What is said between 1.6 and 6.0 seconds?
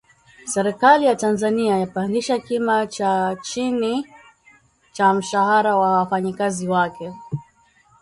yapandisha kima cha chini cha mshahara wa